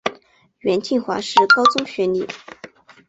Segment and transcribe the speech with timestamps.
[0.61, 2.27] 袁敬华是高中学历。